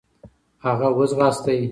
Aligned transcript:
هغه 0.65 0.87
و 0.97 0.99
ځغاستی. 1.09 1.61